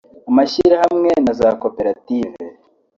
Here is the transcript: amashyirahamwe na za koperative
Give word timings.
amashyirahamwe 0.29 1.09
na 1.23 1.33
za 1.39 1.49
koperative 1.61 2.43